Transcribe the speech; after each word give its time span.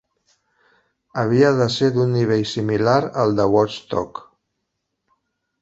Havia 1.23 1.51
de 1.59 1.67
ser 1.75 1.91
d'un 1.97 2.11
nivell 2.19 2.43
similar 2.53 2.97
al 3.25 3.37
de 3.41 3.47
Woodstock. 3.55 4.27